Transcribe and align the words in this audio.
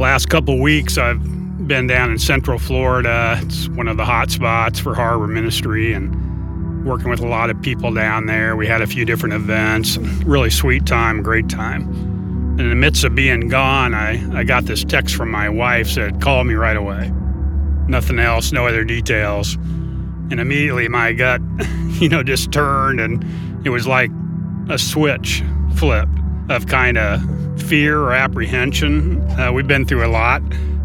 Last 0.00 0.30
couple 0.30 0.58
weeks, 0.58 0.96
I've 0.96 1.22
been 1.68 1.86
down 1.86 2.10
in 2.10 2.18
Central 2.18 2.58
Florida. 2.58 3.38
It's 3.42 3.68
one 3.68 3.86
of 3.86 3.98
the 3.98 4.04
hot 4.06 4.30
spots 4.30 4.80
for 4.80 4.94
harbor 4.94 5.26
ministry 5.26 5.92
and 5.92 6.86
working 6.86 7.10
with 7.10 7.20
a 7.20 7.26
lot 7.26 7.50
of 7.50 7.60
people 7.60 7.92
down 7.92 8.24
there. 8.24 8.56
We 8.56 8.66
had 8.66 8.80
a 8.80 8.86
few 8.86 9.04
different 9.04 9.34
events. 9.34 9.98
Really 10.24 10.48
sweet 10.48 10.86
time, 10.86 11.22
great 11.22 11.50
time. 11.50 11.82
In 12.58 12.70
the 12.70 12.74
midst 12.74 13.04
of 13.04 13.14
being 13.14 13.48
gone, 13.48 13.92
I, 13.92 14.38
I 14.38 14.42
got 14.42 14.64
this 14.64 14.84
text 14.84 15.14
from 15.16 15.30
my 15.30 15.50
wife 15.50 15.86
said, 15.86 16.22
call 16.22 16.44
me 16.44 16.54
right 16.54 16.78
away. 16.78 17.12
Nothing 17.86 18.18
else, 18.18 18.52
no 18.52 18.66
other 18.66 18.84
details. 18.84 19.56
And 20.30 20.40
immediately 20.40 20.88
my 20.88 21.12
gut, 21.12 21.42
you 22.00 22.08
know, 22.08 22.22
just 22.22 22.52
turned 22.52 23.00
and 23.00 23.22
it 23.66 23.70
was 23.70 23.86
like 23.86 24.10
a 24.70 24.78
switch 24.78 25.42
flipped 25.76 26.18
of 26.48 26.68
kind 26.68 26.96
of 26.96 27.20
fear 27.60 28.00
or 28.00 28.12
apprehension. 28.12 29.20
Uh, 29.38 29.52
we've 29.52 29.68
been 29.68 29.86
through 29.86 30.06
a 30.06 30.08
lot 30.10 30.42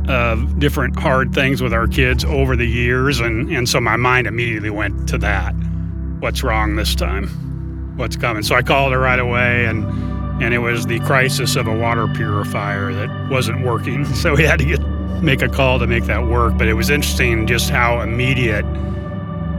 of 0.07 0.59
different 0.59 0.97
hard 0.99 1.33
things 1.33 1.61
with 1.61 1.73
our 1.73 1.87
kids 1.87 2.23
over 2.25 2.55
the 2.55 2.67
years, 2.67 3.19
and, 3.19 3.49
and 3.49 3.67
so 3.67 3.81
my 3.81 3.95
mind 3.95 4.27
immediately 4.27 4.69
went 4.69 5.09
to 5.09 5.17
that. 5.17 5.51
What's 6.19 6.43
wrong 6.43 6.75
this 6.75 6.95
time? 6.95 7.27
What's 7.97 8.15
coming? 8.15 8.43
So 8.43 8.55
I 8.55 8.61
called 8.61 8.93
her 8.93 8.99
right 8.99 9.19
away, 9.19 9.65
and 9.65 9.85
and 10.41 10.53
it 10.53 10.57
was 10.57 10.85
the 10.85 10.99
crisis 10.99 11.55
of 11.55 11.65
a 11.65 11.77
water 11.77 12.07
purifier 12.07 12.93
that 12.93 13.29
wasn't 13.29 13.65
working. 13.65 14.05
So 14.15 14.35
we 14.35 14.43
had 14.43 14.59
to 14.59 14.65
get 14.65 14.81
make 15.21 15.41
a 15.41 15.47
call 15.47 15.79
to 15.79 15.87
make 15.87 16.05
that 16.05 16.27
work. 16.27 16.57
But 16.57 16.67
it 16.67 16.73
was 16.73 16.89
interesting 16.89 17.47
just 17.47 17.69
how 17.69 18.01
immediate 18.01 18.65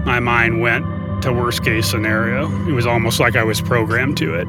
my 0.05 0.21
mind 0.21 0.61
went 0.61 0.85
to 1.23 1.33
worst 1.33 1.65
case 1.65 1.91
scenario. 1.91 2.51
It 2.69 2.73
was 2.73 2.87
almost 2.87 3.21
like 3.21 3.37
I 3.37 3.43
was 3.43 3.61
programmed 3.61 4.17
to 4.19 4.35
it. 4.35 4.47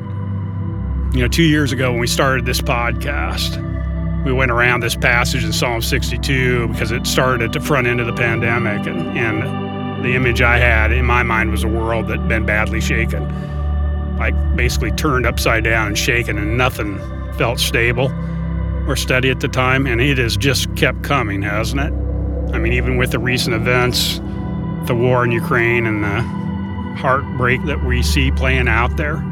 You 1.13 1.21
know, 1.21 1.27
two 1.29 1.43
years 1.43 1.71
ago 1.71 1.91
when 1.91 2.01
we 2.01 2.07
started 2.07 2.45
this 2.45 2.59
podcast, 2.59 3.63
we 4.25 4.33
went 4.33 4.51
around 4.51 4.81
this 4.81 4.95
passage 4.95 5.43
in 5.43 5.53
Psalm 5.53 5.81
62 5.81 6.67
because 6.67 6.91
it 6.91 7.07
started 7.07 7.41
at 7.43 7.53
the 7.53 7.61
front 7.61 7.87
end 7.87 8.01
of 8.01 8.07
the 8.07 8.13
pandemic. 8.13 8.85
And, 8.85 9.17
and 9.17 10.05
the 10.05 10.15
image 10.15 10.41
I 10.41 10.57
had 10.57 10.91
in 10.91 11.05
my 11.05 11.23
mind 11.23 11.49
was 11.49 11.63
a 11.63 11.67
world 11.67 12.07
that 12.07 12.19
had 12.19 12.27
been 12.27 12.45
badly 12.45 12.81
shaken, 12.81 13.23
like 14.17 14.35
basically 14.57 14.91
turned 14.91 15.25
upside 15.25 15.63
down 15.63 15.87
and 15.87 15.97
shaken, 15.97 16.37
and 16.37 16.57
nothing 16.57 16.99
felt 17.37 17.59
stable 17.59 18.11
or 18.85 18.97
steady 18.97 19.29
at 19.29 19.39
the 19.39 19.47
time. 19.47 19.87
And 19.87 20.01
it 20.01 20.17
has 20.17 20.35
just 20.35 20.75
kept 20.75 21.03
coming, 21.03 21.41
hasn't 21.41 21.81
it? 21.81 21.93
I 22.53 22.59
mean, 22.59 22.73
even 22.73 22.97
with 22.97 23.11
the 23.11 23.19
recent 23.19 23.55
events, 23.55 24.19
the 24.87 24.95
war 24.95 25.23
in 25.23 25.31
Ukraine 25.31 25.85
and 25.85 26.03
the 26.03 26.21
heartbreak 26.99 27.63
that 27.63 27.83
we 27.85 28.03
see 28.03 28.29
playing 28.31 28.67
out 28.67 28.97
there, 28.97 29.23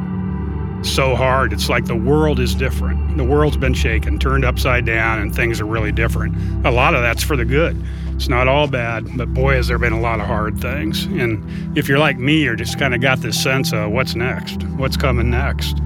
so 0.86 1.16
hard. 1.16 1.54
It's 1.54 1.70
like 1.70 1.86
the 1.86 1.96
world 1.96 2.40
is 2.40 2.56
different. 2.56 3.18
The 3.18 3.24
world's 3.24 3.58
been 3.58 3.74
shaken, 3.74 4.20
turned 4.20 4.46
upside 4.46 4.86
down, 4.86 5.20
and 5.20 5.34
things 5.34 5.60
are 5.62 5.66
really 5.66 5.92
different. 5.92 6.66
A 6.66 6.72
lot 6.72 6.96
of 6.96 7.02
that's 7.02 7.24
for 7.24 7.36
the 7.36 7.46
good. 7.46 7.82
It's 8.16 8.30
not 8.30 8.48
all 8.48 8.68
bad, 8.68 9.18
but 9.18 9.34
boy, 9.34 9.56
has 9.56 9.68
there 9.68 9.78
been 9.78 9.94
a 9.94 10.00
lot 10.00 10.20
of 10.20 10.28
hard 10.28 10.60
things. 10.60 11.06
And 11.06 11.78
if 11.78 11.90
you're 11.90 12.00
like 12.00 12.18
me, 12.18 12.44
you're 12.44 12.56
just 12.56 12.80
kind 12.80 12.96
of 12.96 13.02
got 13.02 13.20
this 13.20 13.42
sense 13.42 13.74
of 13.74 13.92
what's 13.92 14.16
next, 14.16 14.64
what's 14.78 14.96
coming 14.96 15.30
next. 15.30 15.78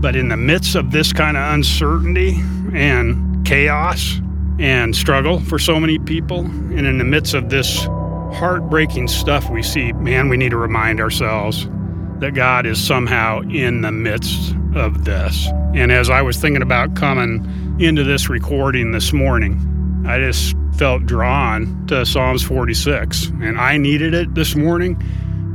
But 0.00 0.14
in 0.14 0.28
the 0.28 0.36
midst 0.36 0.76
of 0.76 0.92
this 0.92 1.12
kind 1.12 1.36
of 1.36 1.52
uncertainty 1.52 2.36
and 2.72 3.44
chaos 3.44 4.20
and 4.60 4.94
struggle 4.94 5.40
for 5.40 5.58
so 5.58 5.80
many 5.80 5.98
people, 5.98 6.40
and 6.40 6.86
in 6.86 6.98
the 6.98 7.04
midst 7.04 7.34
of 7.34 7.50
this 7.50 7.84
heartbreaking 8.32 9.08
stuff 9.08 9.50
we 9.50 9.62
see, 9.62 9.92
man, 9.92 10.28
we 10.28 10.36
need 10.36 10.50
to 10.50 10.56
remind 10.56 11.00
ourselves 11.00 11.68
that 12.20 12.34
God 12.34 12.66
is 12.66 12.84
somehow 12.84 13.40
in 13.42 13.82
the 13.82 13.92
midst 13.92 14.54
of 14.74 15.04
this. 15.04 15.48
And 15.74 15.92
as 15.92 16.10
I 16.10 16.22
was 16.22 16.36
thinking 16.36 16.62
about 16.62 16.96
coming 16.96 17.76
into 17.80 18.04
this 18.04 18.28
recording 18.28 18.92
this 18.92 19.12
morning, 19.12 20.04
I 20.06 20.18
just 20.18 20.56
felt 20.76 21.06
drawn 21.06 21.86
to 21.88 22.04
Psalms 22.06 22.42
46. 22.42 23.26
And 23.42 23.58
I 23.58 23.76
needed 23.76 24.14
it 24.14 24.34
this 24.34 24.54
morning, 24.54 25.00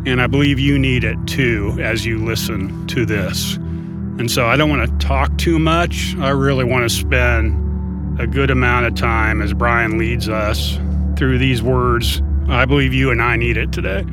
and 0.06 0.22
I 0.22 0.28
believe 0.28 0.60
you 0.60 0.78
need 0.78 1.04
it 1.04 1.18
too 1.26 1.78
as 1.82 2.06
you 2.06 2.24
listen 2.24 2.88
to 2.88 3.06
this. 3.06 3.56
And 3.56 4.30
so 4.30 4.46
I 4.46 4.56
don't 4.56 4.70
want 4.70 4.90
to 4.90 5.06
talk 5.06 5.36
too 5.38 5.58
much. 5.60 6.16
I 6.18 6.30
really 6.30 6.64
want 6.64 6.84
to 6.84 6.90
spend 6.90 8.22
a 8.22 8.28
good 8.28 8.52
amount 8.52 8.86
of 8.86 8.96
time 8.96 9.42
as 9.42 9.54
Brian 9.54 9.98
leads 9.98 10.30
us 10.30 10.78
through 11.18 11.40
these 11.40 11.64
words. 11.64 12.22
I 12.48 12.66
believe 12.66 12.94
you 12.94 13.10
and 13.10 13.22
I 13.22 13.38
need 13.38 13.58
it 13.58 13.72
today. 13.72 14.06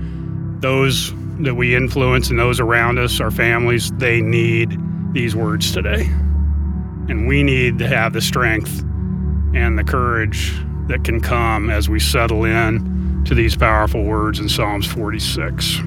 Those 0.61 1.13
that 1.45 1.55
we 1.55 1.75
influence 1.75 2.31
and 2.31 2.39
those 2.39 2.61
around 2.61 2.99
us, 2.99 3.21
our 3.21 3.31
families, 3.31 3.91
they 3.93 4.21
need 4.21 4.79
these 5.13 5.35
words 5.35 5.73
today. 5.73 6.03
And 7.09 7.27
we 7.27 7.43
need 7.43 7.79
to 7.79 7.89
have 7.89 8.13
the 8.13 8.21
strength 8.21 8.81
and 9.55 9.79
the 9.79 9.85
courage 9.85 10.55
that 10.87 11.05
can 11.05 11.21
come 11.21 11.71
as 11.71 11.89
we 11.89 11.99
settle 11.99 12.45
in 12.45 13.23
to 13.25 13.35
these 13.35 13.57
powerful 13.57 14.05
words 14.05 14.39
in 14.39 14.49
Psalms 14.49 14.87
46. 14.87 15.81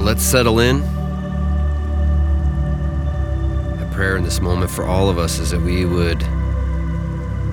So 0.00 0.06
let's 0.06 0.24
settle 0.24 0.60
in. 0.60 0.80
A 3.80 3.90
prayer 3.92 4.16
in 4.16 4.24
this 4.24 4.40
moment 4.40 4.70
for 4.70 4.86
all 4.86 5.10
of 5.10 5.18
us 5.18 5.38
is 5.38 5.50
that 5.50 5.60
we 5.60 5.84
would 5.84 6.20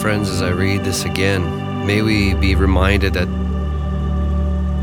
Friends, 0.06 0.30
as 0.30 0.44
I 0.44 0.50
read 0.50 0.84
this 0.84 1.04
again, 1.04 1.84
may 1.84 2.04
we 2.04 2.36
be 2.36 2.54
reminded 2.54 3.14
that 3.14 3.28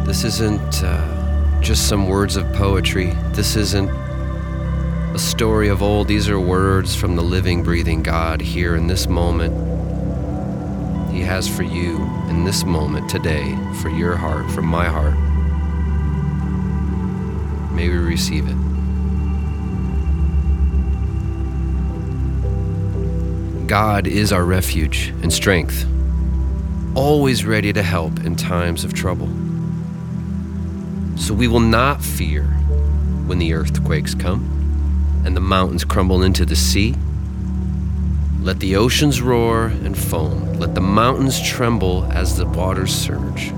this 0.05 0.25
isn't 0.25 0.83
uh, 0.83 1.61
just 1.61 1.89
some 1.89 2.09
words 2.09 2.35
of 2.35 2.53
poetry. 2.55 3.13
This 3.31 3.55
isn't 3.55 3.89
a 3.89 5.19
story 5.21 5.69
of 5.69 5.81
old. 5.81 6.09
These 6.09 6.29
are 6.29 6.41
words 6.41 6.97
from 6.97 7.15
the 7.15 7.23
living, 7.23 7.63
breathing 7.63 8.03
God 8.03 8.41
here 8.41 8.75
in 8.75 8.89
this 8.89 9.07
moment. 9.07 9.55
He 11.13 11.21
has 11.21 11.47
for 11.49 11.63
you 11.63 11.99
in 12.29 12.43
this 12.43 12.65
moment 12.65 13.09
today, 13.09 13.57
for 13.81 13.91
your 13.91 14.17
heart, 14.17 14.51
for 14.51 14.63
my 14.63 14.87
heart. 14.87 15.15
May 17.73 17.89
we 17.89 17.97
receive 17.97 18.49
it. 18.49 18.62
God 23.73 24.07
is 24.07 24.35
our 24.35 24.45
refuge 24.45 25.15
and 25.23 25.33
strength, 25.33 25.87
always 26.95 27.47
ready 27.47 27.73
to 27.73 27.83
help 27.83 28.21
in 28.21 28.37
times 28.37 28.85
of 28.85 28.93
trouble. 28.93 29.29
So 31.17 31.33
we 31.33 31.49
will 31.49 31.59
not 31.59 32.05
fear 32.05 32.43
when 33.25 33.39
the 33.39 33.55
earthquakes 33.55 34.15
come 34.15 35.23
and 35.25 35.35
the 35.35 35.41
mountains 35.41 35.87
crumble 35.87 36.23
into 36.23 36.45
the 36.45 36.55
sea. 36.55 36.95
Let 38.43 38.61
the 38.61 38.77
oceans 38.77 39.23
roar 39.23 39.69
and 39.69 39.97
foam, 39.97 40.53
let 40.59 40.75
the 40.75 40.83
mountains 40.83 41.41
tremble 41.41 42.05
as 42.13 42.37
the 42.37 42.45
waters 42.45 42.95
surge. 42.95 43.53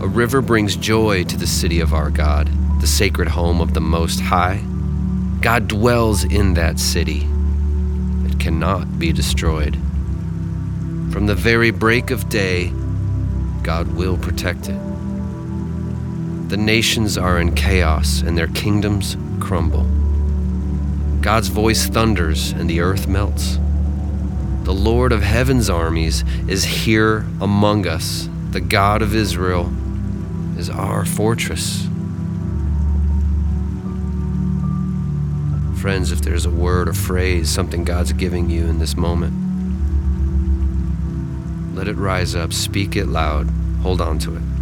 A 0.00 0.08
river 0.08 0.42
brings 0.42 0.74
joy 0.74 1.22
to 1.22 1.36
the 1.36 1.46
city 1.46 1.78
of 1.78 1.94
our 1.94 2.10
God, 2.10 2.50
the 2.80 2.88
sacred 2.88 3.28
home 3.28 3.60
of 3.60 3.72
the 3.72 3.80
Most 3.80 4.18
High. 4.18 4.64
God 5.42 5.68
dwells 5.68 6.24
in 6.24 6.54
that 6.54 6.80
city. 6.80 7.28
Cannot 8.46 9.00
be 9.00 9.10
destroyed. 9.10 9.74
From 11.10 11.26
the 11.26 11.34
very 11.34 11.72
break 11.72 12.12
of 12.12 12.28
day, 12.28 12.68
God 13.64 13.88
will 13.96 14.16
protect 14.16 14.68
it. 14.68 14.78
The 16.48 16.56
nations 16.56 17.18
are 17.18 17.40
in 17.40 17.56
chaos 17.56 18.20
and 18.20 18.38
their 18.38 18.46
kingdoms 18.46 19.16
crumble. 19.40 19.82
God's 21.20 21.48
voice 21.48 21.88
thunders 21.88 22.52
and 22.52 22.70
the 22.70 22.78
earth 22.78 23.08
melts. 23.08 23.58
The 24.62 24.72
Lord 24.72 25.10
of 25.10 25.24
heaven's 25.24 25.68
armies 25.68 26.22
is 26.46 26.62
here 26.62 27.26
among 27.40 27.88
us. 27.88 28.28
The 28.52 28.60
God 28.60 29.02
of 29.02 29.12
Israel 29.12 29.72
is 30.56 30.70
our 30.70 31.04
fortress. 31.04 31.88
Friends, 35.86 36.10
if 36.10 36.20
there's 36.20 36.46
a 36.46 36.50
word 36.50 36.88
or 36.88 36.92
phrase, 36.92 37.48
something 37.48 37.84
God's 37.84 38.12
giving 38.12 38.50
you 38.50 38.66
in 38.66 38.80
this 38.80 38.96
moment, 38.96 39.32
let 41.76 41.86
it 41.86 41.94
rise 41.94 42.34
up, 42.34 42.52
speak 42.52 42.96
it 42.96 43.06
loud, 43.06 43.48
hold 43.82 44.00
on 44.00 44.18
to 44.18 44.34
it. 44.34 44.55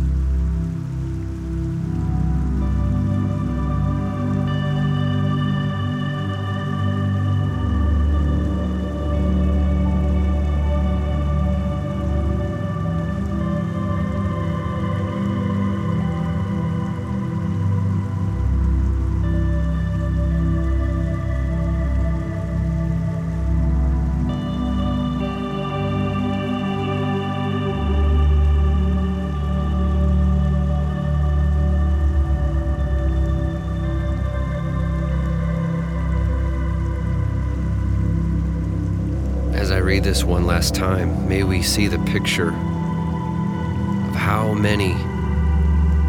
This 40.01 40.25
one 40.25 40.47
last 40.47 40.75
time, 40.75 41.29
may 41.29 41.43
we 41.43 41.63
see 41.63 41.89
the 41.89 41.99
picture 42.01 42.49
of 42.49 44.15
how 44.15 44.55
many 44.55 44.93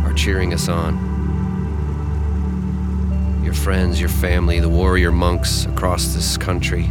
are 0.06 0.14
cheering 0.14 0.54
us 0.54 0.70
on. 0.70 0.94
Your 3.44 3.54
friends, 3.54 4.00
your 4.00 4.10
family, 4.10 4.60
the 4.60 4.70
warrior 4.70 5.12
monks 5.12 5.66
across 5.66 6.14
this 6.14 6.38
country, 6.38 6.90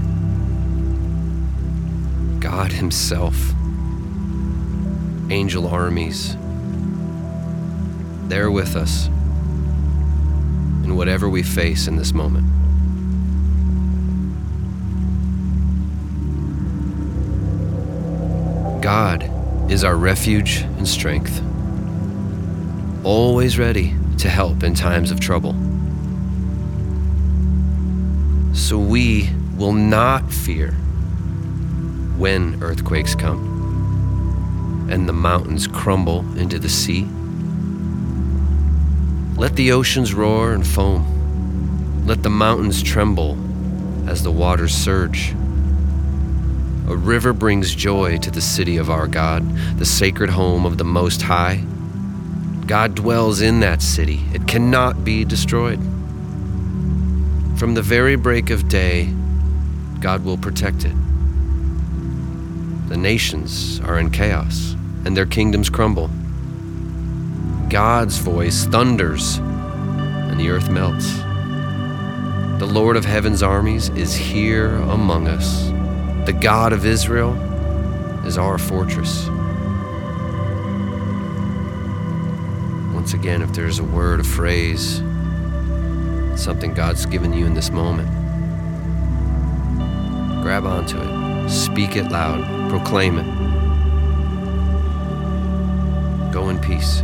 God 2.40 2.70
Himself, 2.70 3.34
angel 5.30 5.66
armies. 5.66 6.36
They're 8.28 8.50
with 8.50 8.76
us 8.76 9.06
in 10.84 10.96
whatever 10.96 11.28
we 11.28 11.42
face 11.42 11.86
in 11.86 11.96
this 11.96 12.12
moment. 12.12 12.63
God 18.84 19.30
is 19.70 19.82
our 19.82 19.96
refuge 19.96 20.58
and 20.58 20.86
strength, 20.86 21.40
always 23.02 23.58
ready 23.58 23.94
to 24.18 24.28
help 24.28 24.62
in 24.62 24.74
times 24.74 25.10
of 25.10 25.20
trouble. 25.20 25.54
So 28.52 28.78
we 28.78 29.30
will 29.56 29.72
not 29.72 30.30
fear 30.30 30.72
when 32.18 32.62
earthquakes 32.62 33.14
come 33.14 34.86
and 34.90 35.08
the 35.08 35.14
mountains 35.14 35.66
crumble 35.66 36.20
into 36.36 36.58
the 36.58 36.68
sea. 36.68 37.08
Let 39.40 39.56
the 39.56 39.72
oceans 39.72 40.12
roar 40.12 40.52
and 40.52 40.66
foam. 40.66 42.04
Let 42.06 42.22
the 42.22 42.28
mountains 42.28 42.82
tremble 42.82 43.38
as 44.06 44.22
the 44.22 44.30
waters 44.30 44.74
surge. 44.74 45.34
A 46.86 46.96
river 46.96 47.32
brings 47.32 47.74
joy 47.74 48.18
to 48.18 48.30
the 48.30 48.42
city 48.42 48.76
of 48.76 48.90
our 48.90 49.06
God, 49.06 49.42
the 49.78 49.86
sacred 49.86 50.28
home 50.28 50.66
of 50.66 50.76
the 50.76 50.84
Most 50.84 51.22
High. 51.22 51.64
God 52.66 52.94
dwells 52.94 53.40
in 53.40 53.60
that 53.60 53.80
city, 53.80 54.20
it 54.34 54.46
cannot 54.46 55.04
be 55.04 55.24
destroyed. 55.24 55.80
From 57.56 57.74
the 57.74 57.82
very 57.82 58.16
break 58.16 58.50
of 58.50 58.68
day, 58.68 59.12
God 60.00 60.24
will 60.24 60.36
protect 60.36 60.84
it. 60.84 60.94
The 62.88 62.96
nations 62.98 63.80
are 63.80 63.98
in 63.98 64.10
chaos, 64.10 64.76
and 65.06 65.16
their 65.16 65.24
kingdoms 65.24 65.70
crumble. 65.70 66.10
God's 67.70 68.18
voice 68.18 68.66
thunders, 68.66 69.38
and 69.38 70.38
the 70.38 70.50
earth 70.50 70.68
melts. 70.68 71.14
The 72.58 72.70
Lord 72.70 72.96
of 72.96 73.06
heaven's 73.06 73.42
armies 73.42 73.88
is 73.90 74.14
here 74.14 74.74
among 74.76 75.28
us. 75.28 75.73
The 76.26 76.32
God 76.32 76.72
of 76.72 76.86
Israel 76.86 77.34
is 78.24 78.38
our 78.38 78.56
fortress. 78.56 79.28
Once 82.94 83.12
again, 83.12 83.42
if 83.42 83.52
there's 83.52 83.78
a 83.78 83.84
word, 83.84 84.20
a 84.20 84.24
phrase, 84.24 85.02
something 86.34 86.72
God's 86.72 87.04
given 87.04 87.34
you 87.34 87.44
in 87.44 87.52
this 87.52 87.70
moment, 87.70 88.08
grab 90.42 90.64
onto 90.64 90.96
it, 90.98 91.50
speak 91.50 91.94
it 91.96 92.10
loud, 92.10 92.70
proclaim 92.70 93.18
it. 93.18 93.26
Go 96.32 96.48
in 96.48 96.58
peace. 96.58 97.02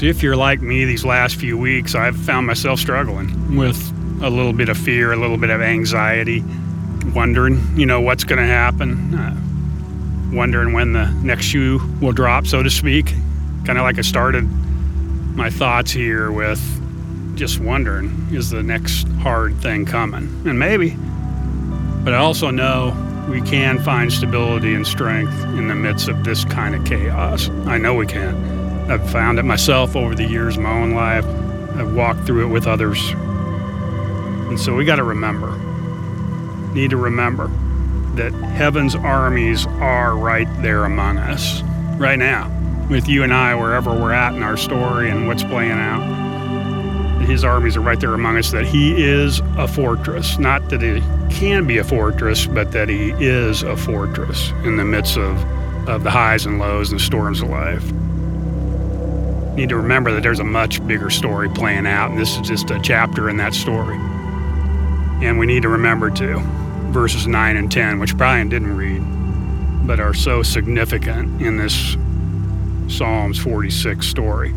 See, 0.00 0.08
if 0.08 0.22
you're 0.22 0.34
like 0.34 0.62
me 0.62 0.86
these 0.86 1.04
last 1.04 1.36
few 1.36 1.58
weeks, 1.58 1.94
I've 1.94 2.16
found 2.16 2.46
myself 2.46 2.80
struggling 2.80 3.54
with 3.54 3.76
a 4.22 4.30
little 4.30 4.54
bit 4.54 4.70
of 4.70 4.78
fear, 4.78 5.12
a 5.12 5.16
little 5.16 5.36
bit 5.36 5.50
of 5.50 5.60
anxiety, 5.60 6.42
wondering, 7.14 7.62
you 7.76 7.84
know, 7.84 8.00
what's 8.00 8.24
going 8.24 8.38
to 8.38 8.46
happen, 8.46 9.14
uh, 9.14 9.36
wondering 10.32 10.72
when 10.72 10.94
the 10.94 11.04
next 11.22 11.44
shoe 11.44 11.82
will 12.00 12.12
drop, 12.12 12.46
so 12.46 12.62
to 12.62 12.70
speak. 12.70 13.08
Kind 13.66 13.76
of 13.76 13.82
like 13.82 13.98
I 13.98 14.00
started 14.00 14.44
my 15.36 15.50
thoughts 15.50 15.90
here 15.90 16.32
with 16.32 17.36
just 17.36 17.60
wondering, 17.60 18.26
is 18.32 18.48
the 18.48 18.62
next 18.62 19.06
hard 19.18 19.54
thing 19.58 19.84
coming? 19.84 20.24
And 20.48 20.58
maybe, 20.58 20.96
but 22.04 22.14
I 22.14 22.16
also 22.16 22.48
know 22.48 22.96
we 23.28 23.42
can 23.42 23.78
find 23.78 24.10
stability 24.10 24.72
and 24.72 24.86
strength 24.86 25.38
in 25.58 25.68
the 25.68 25.74
midst 25.74 26.08
of 26.08 26.24
this 26.24 26.46
kind 26.46 26.74
of 26.74 26.86
chaos. 26.86 27.50
I 27.66 27.76
know 27.76 27.92
we 27.92 28.06
can. 28.06 28.59
I've 28.88 29.10
found 29.10 29.38
it 29.38 29.44
myself 29.44 29.96
over 29.96 30.14
the 30.14 30.26
years 30.26 30.56
of 30.56 30.62
my 30.62 30.72
own 30.72 30.92
life. 30.92 31.24
I've 31.76 31.92
walked 31.94 32.26
through 32.26 32.46
it 32.46 32.50
with 32.50 32.66
others. 32.66 33.10
And 33.10 34.58
so 34.58 34.74
we 34.74 34.84
got 34.84 34.96
to 34.96 35.04
remember, 35.04 35.56
need 36.74 36.90
to 36.90 36.96
remember 36.96 37.48
that 38.14 38.32
heaven's 38.32 38.94
armies 38.94 39.66
are 39.66 40.16
right 40.16 40.48
there 40.62 40.84
among 40.84 41.18
us 41.18 41.62
right 41.98 42.18
now 42.18 42.56
with 42.90 43.08
you 43.08 43.22
and 43.22 43.32
I, 43.32 43.54
wherever 43.54 43.92
we're 43.92 44.12
at 44.12 44.34
in 44.34 44.42
our 44.42 44.56
story 44.56 45.10
and 45.10 45.28
what's 45.28 45.44
playing 45.44 45.70
out. 45.70 46.02
His 47.22 47.44
armies 47.44 47.76
are 47.76 47.80
right 47.80 48.00
there 48.00 48.14
among 48.14 48.36
us, 48.36 48.50
that 48.50 48.66
he 48.66 49.00
is 49.00 49.40
a 49.56 49.68
fortress. 49.68 50.38
Not 50.38 50.68
that 50.70 50.82
he 50.82 51.00
can 51.30 51.66
be 51.66 51.78
a 51.78 51.84
fortress, 51.84 52.46
but 52.46 52.72
that 52.72 52.88
he 52.88 53.10
is 53.20 53.62
a 53.62 53.76
fortress 53.76 54.50
in 54.64 54.76
the 54.76 54.84
midst 54.84 55.16
of, 55.16 55.38
of 55.88 56.02
the 56.02 56.10
highs 56.10 56.46
and 56.46 56.58
lows 56.58 56.90
and 56.90 57.00
storms 57.00 57.40
of 57.40 57.48
life. 57.48 57.84
Need 59.54 59.68
to 59.70 59.76
remember 59.76 60.12
that 60.12 60.22
there's 60.22 60.40
a 60.40 60.44
much 60.44 60.84
bigger 60.86 61.10
story 61.10 61.48
playing 61.48 61.86
out, 61.86 62.10
and 62.10 62.18
this 62.18 62.36
is 62.36 62.46
just 62.46 62.70
a 62.70 62.80
chapter 62.80 63.28
in 63.28 63.36
that 63.38 63.54
story. 63.54 63.96
And 65.24 65.38
we 65.38 65.46
need 65.46 65.62
to 65.62 65.68
remember, 65.68 66.10
too, 66.10 66.40
verses 66.90 67.26
9 67.26 67.56
and 67.56 67.70
10, 67.70 67.98
which 67.98 68.16
Brian 68.16 68.48
didn't 68.48 68.76
read, 68.76 69.02
but 69.86 70.00
are 70.00 70.14
so 70.14 70.42
significant 70.42 71.42
in 71.42 71.56
this 71.56 71.96
Psalms 72.88 73.38
46 73.38 74.06
story. 74.06 74.52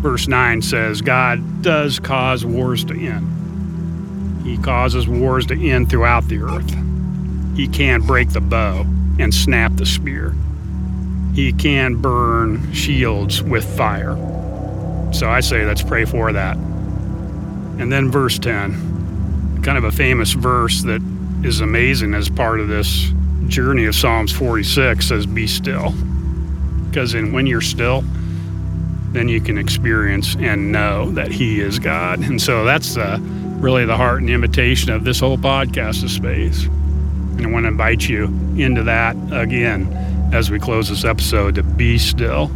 Verse 0.00 0.28
9 0.28 0.62
says, 0.62 1.00
God 1.02 1.62
does 1.62 1.98
cause 1.98 2.44
wars 2.44 2.84
to 2.86 2.94
end. 2.94 4.46
He 4.46 4.56
causes 4.58 5.08
wars 5.08 5.44
to 5.46 5.70
end 5.70 5.90
throughout 5.90 6.26
the 6.28 6.38
earth. 6.38 6.74
He 7.56 7.68
can't 7.68 8.06
break 8.06 8.30
the 8.30 8.40
bow 8.40 8.86
and 9.18 9.34
snap 9.34 9.74
the 9.74 9.86
spear. 9.86 10.34
He 11.38 11.52
can 11.52 11.94
burn 11.94 12.72
shields 12.72 13.44
with 13.44 13.64
fire. 13.76 14.16
So 15.12 15.30
I 15.30 15.38
say 15.38 15.64
let's 15.64 15.84
pray 15.84 16.04
for 16.04 16.32
that. 16.32 16.56
And 16.56 17.92
then 17.92 18.10
verse 18.10 18.40
10, 18.40 19.62
kind 19.62 19.78
of 19.78 19.84
a 19.84 19.92
famous 19.92 20.32
verse 20.32 20.82
that 20.82 21.00
is 21.44 21.60
amazing 21.60 22.12
as 22.14 22.28
part 22.28 22.58
of 22.58 22.66
this 22.66 23.12
journey 23.46 23.84
of 23.84 23.94
Psalms 23.94 24.32
46 24.32 25.06
says, 25.06 25.26
Be 25.26 25.46
still 25.46 25.92
because 26.88 27.14
in 27.14 27.30
when 27.30 27.46
you're 27.46 27.60
still, 27.60 28.02
then 29.12 29.28
you 29.28 29.40
can 29.40 29.58
experience 29.58 30.34
and 30.40 30.72
know 30.72 31.12
that 31.12 31.30
He 31.30 31.60
is 31.60 31.78
God. 31.78 32.18
And 32.18 32.42
so 32.42 32.64
that's 32.64 32.96
uh, 32.96 33.18
really 33.20 33.84
the 33.84 33.96
heart 33.96 34.22
and 34.22 34.28
invitation 34.28 34.90
of 34.90 35.04
this 35.04 35.20
whole 35.20 35.38
podcast 35.38 36.02
of 36.02 36.10
space. 36.10 36.64
And 36.64 37.46
I 37.46 37.48
want 37.48 37.62
to 37.62 37.68
invite 37.68 38.08
you 38.08 38.24
into 38.56 38.82
that 38.82 39.14
again 39.30 40.16
as 40.32 40.50
we 40.50 40.58
close 40.58 40.88
this 40.88 41.04
episode 41.04 41.54
to 41.54 41.62
be 41.62 41.98
still 41.98 42.50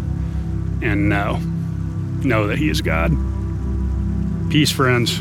and 0.83 1.09
know, 1.09 1.37
know 2.23 2.47
that 2.47 2.59
He 2.59 2.69
is 2.69 2.81
God. 2.81 3.13
Peace, 4.51 4.71
friends. 4.71 5.21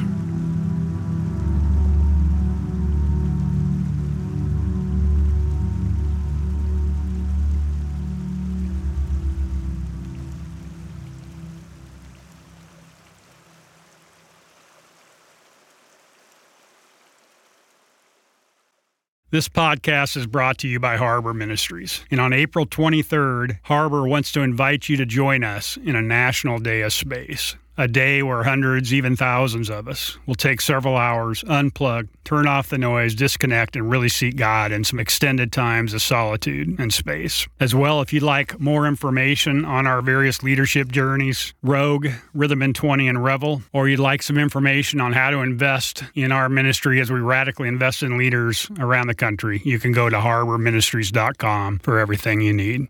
This 19.32 19.48
podcast 19.48 20.18
is 20.18 20.28
brought 20.28 20.58
to 20.58 20.68
you 20.68 20.78
by 20.78 20.98
Harbor 20.98 21.34
Ministries. 21.34 22.04
And 22.12 22.20
on 22.20 22.34
April 22.34 22.66
23rd, 22.66 23.60
Harbor 23.64 24.06
wants 24.06 24.34
to 24.34 24.42
invite 24.42 24.90
you 24.90 24.98
to 24.98 25.06
join 25.06 25.42
us 25.42 25.78
in 25.78 25.96
a 25.96 26.02
national 26.02 26.60
day 26.60 26.82
of 26.82 26.92
space 26.92 27.56
a 27.82 27.88
day 27.88 28.22
where 28.22 28.44
hundreds, 28.44 28.94
even 28.94 29.16
thousands 29.16 29.70
of 29.70 29.88
us 29.88 30.18
will 30.28 30.36
take 30.36 30.62
several 30.62 30.96
hours, 30.96 31.44
unplug, 31.44 32.08
turn 32.24 32.46
off 32.46 32.70
the 32.70 32.78
noise, 32.78 33.16
disconnect, 33.16 33.76
and 33.76 33.90
really 33.90 34.08
seek 34.08 34.36
God 34.36 34.72
in 34.72 34.84
some 34.84 35.00
extended 35.00 35.52
times 35.52 35.94
of 35.94 36.02
solitude 36.02 36.80
and 36.80 36.94
space. 36.94 37.48
As 37.60 37.74
well, 37.74 38.02
if 38.02 38.14
you'd 38.14 38.24
like 38.24 38.60
more 38.60 38.86
information 38.88 39.66
on 39.66 39.88
our 39.88 40.02
various 40.02 40.44
leadership 40.44 40.92
journeys, 40.92 41.56
Rogue, 41.64 42.08
Rhythm 42.36 42.62
in 42.62 42.74
20, 42.74 43.08
and 43.08 43.24
Revel, 43.24 43.64
or 43.74 43.90
you'd 43.90 44.00
like 44.00 44.22
some 44.22 44.38
information 44.38 45.02
on 45.02 45.14
how 45.14 45.32
to 45.32 45.40
invest 45.40 46.04
in 46.14 46.32
our 46.32 46.50
ministry 46.50 47.02
as 47.02 47.12
we 47.12 47.20
radically 47.20 47.68
invest 47.68 48.04
in 48.04 48.18
leaders 48.18 48.70
around 48.80 49.08
the 49.08 49.16
country, 49.16 49.62
you 49.66 49.80
can 49.80 49.92
go 49.92 50.08
to 50.08 50.18
harborministries.com 50.18 51.80
for 51.80 51.98
everything 51.98 52.42
you 52.42 52.54
need. 52.54 52.88